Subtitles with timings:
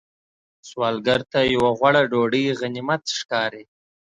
[0.69, 3.63] سوالګر ته یو غوړه ډوډۍ غنیمت ښکاري